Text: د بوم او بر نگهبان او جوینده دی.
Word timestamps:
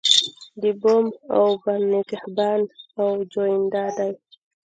د 0.61 0.63
بوم 0.81 1.05
او 1.35 1.45
بر 1.63 1.81
نگهبان 1.93 2.61
او 3.01 3.09
جوینده 3.33 3.85
دی. 3.97 4.11